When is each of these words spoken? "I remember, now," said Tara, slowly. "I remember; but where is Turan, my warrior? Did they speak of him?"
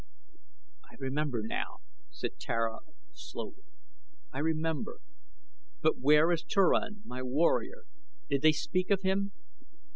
"I 0.91 0.95
remember, 0.97 1.43
now," 1.43 1.77
said 2.09 2.39
Tara, 2.39 2.79
slowly. 3.13 3.61
"I 4.33 4.39
remember; 4.39 4.97
but 5.83 5.99
where 5.99 6.31
is 6.31 6.41
Turan, 6.43 7.03
my 7.05 7.21
warrior? 7.21 7.83
Did 8.27 8.41
they 8.41 8.51
speak 8.51 8.89
of 8.89 9.03
him?" 9.03 9.31